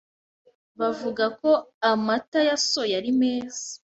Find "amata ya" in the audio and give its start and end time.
1.89-2.57